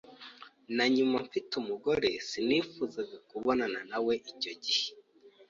na 0.75 0.85
nyuma 0.95 1.17
mfite 1.25 1.51
umugore 1.61 2.09
sinifuzaga 2.27 3.17
kubonana 3.29 3.79
nawe 3.89 4.13
icyo 4.31 4.51
gihe. 4.63 4.87